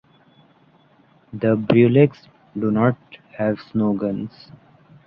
[1.31, 2.27] The Breuleux
[2.59, 2.97] do not
[3.37, 4.49] have snow guns.